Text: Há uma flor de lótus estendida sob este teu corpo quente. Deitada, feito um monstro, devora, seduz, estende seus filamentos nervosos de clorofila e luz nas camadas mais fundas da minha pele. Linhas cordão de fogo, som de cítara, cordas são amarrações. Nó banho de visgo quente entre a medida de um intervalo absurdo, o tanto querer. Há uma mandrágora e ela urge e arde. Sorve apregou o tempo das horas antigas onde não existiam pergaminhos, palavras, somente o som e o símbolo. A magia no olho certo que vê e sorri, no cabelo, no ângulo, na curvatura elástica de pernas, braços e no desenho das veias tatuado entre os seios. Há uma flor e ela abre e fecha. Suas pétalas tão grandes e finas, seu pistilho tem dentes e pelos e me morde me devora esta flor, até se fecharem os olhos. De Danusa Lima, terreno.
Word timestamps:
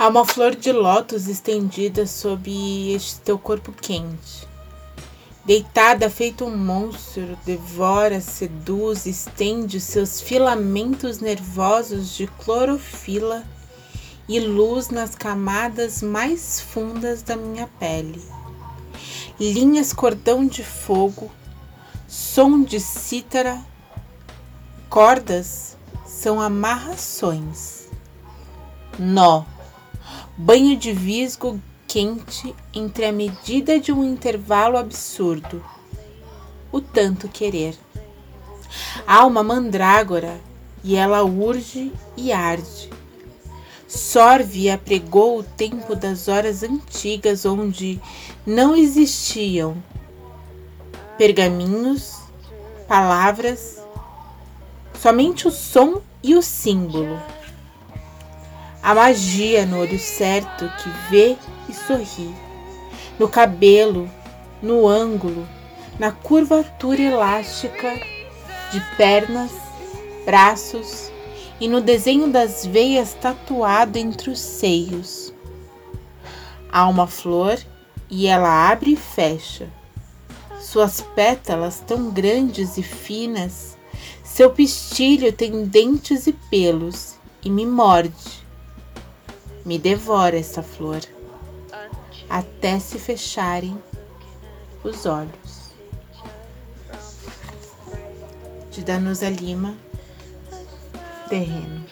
Há 0.00 0.06
uma 0.06 0.24
flor 0.24 0.54
de 0.54 0.70
lótus 0.70 1.26
estendida 1.26 2.06
sob 2.06 2.48
este 2.94 3.18
teu 3.22 3.36
corpo 3.36 3.72
quente. 3.72 4.46
Deitada, 5.44 6.08
feito 6.08 6.44
um 6.44 6.56
monstro, 6.56 7.36
devora, 7.44 8.20
seduz, 8.20 9.06
estende 9.06 9.80
seus 9.80 10.20
filamentos 10.20 11.18
nervosos 11.18 12.14
de 12.14 12.28
clorofila 12.28 13.42
e 14.28 14.38
luz 14.38 14.88
nas 14.88 15.16
camadas 15.16 16.00
mais 16.00 16.60
fundas 16.60 17.20
da 17.20 17.34
minha 17.34 17.66
pele. 17.80 18.22
Linhas 19.40 19.92
cordão 19.92 20.46
de 20.46 20.62
fogo, 20.62 21.28
som 22.06 22.62
de 22.62 22.78
cítara, 22.78 23.60
cordas 24.88 25.76
são 26.06 26.40
amarrações. 26.40 27.88
Nó 28.96 29.57
banho 30.40 30.76
de 30.76 30.92
visgo 30.92 31.60
quente 31.88 32.54
entre 32.72 33.04
a 33.04 33.12
medida 33.12 33.80
de 33.80 33.90
um 33.90 34.04
intervalo 34.04 34.78
absurdo, 34.78 35.60
o 36.70 36.80
tanto 36.80 37.26
querer. 37.26 37.76
Há 39.04 39.26
uma 39.26 39.42
mandrágora 39.42 40.40
e 40.84 40.94
ela 40.94 41.24
urge 41.24 41.92
e 42.16 42.30
arde. 42.30 42.88
Sorve 43.88 44.70
apregou 44.70 45.40
o 45.40 45.42
tempo 45.42 45.96
das 45.96 46.28
horas 46.28 46.62
antigas 46.62 47.44
onde 47.44 48.00
não 48.46 48.76
existiam 48.76 49.82
pergaminhos, 51.16 52.14
palavras, 52.86 53.82
somente 54.94 55.48
o 55.48 55.50
som 55.50 56.00
e 56.22 56.36
o 56.36 56.42
símbolo. 56.42 57.18
A 58.88 58.94
magia 58.94 59.66
no 59.66 59.80
olho 59.80 59.98
certo 59.98 60.66
que 60.78 60.88
vê 61.10 61.36
e 61.68 61.74
sorri, 61.74 62.34
no 63.18 63.28
cabelo, 63.28 64.10
no 64.62 64.88
ângulo, 64.88 65.46
na 65.98 66.10
curvatura 66.10 66.98
elástica 66.98 67.92
de 68.72 68.80
pernas, 68.96 69.50
braços 70.24 71.12
e 71.60 71.68
no 71.68 71.82
desenho 71.82 72.32
das 72.32 72.64
veias 72.64 73.12
tatuado 73.12 73.98
entre 73.98 74.30
os 74.30 74.40
seios. 74.40 75.34
Há 76.72 76.88
uma 76.88 77.06
flor 77.06 77.58
e 78.08 78.26
ela 78.26 78.70
abre 78.70 78.92
e 78.92 78.96
fecha. 78.96 79.68
Suas 80.58 81.02
pétalas 81.14 81.84
tão 81.86 82.08
grandes 82.08 82.78
e 82.78 82.82
finas, 82.82 83.76
seu 84.24 84.50
pistilho 84.50 85.30
tem 85.30 85.66
dentes 85.66 86.26
e 86.26 86.32
pelos 86.32 87.16
e 87.44 87.50
me 87.50 87.66
morde 87.66 88.47
me 89.68 89.78
devora 89.78 90.38
esta 90.38 90.62
flor, 90.62 91.02
até 92.26 92.80
se 92.80 92.98
fecharem 92.98 93.78
os 94.82 95.04
olhos. 95.04 95.74
De 98.70 98.82
Danusa 98.82 99.28
Lima, 99.28 99.76
terreno. 101.28 101.84